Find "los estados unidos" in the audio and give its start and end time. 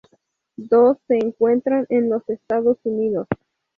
2.09-3.27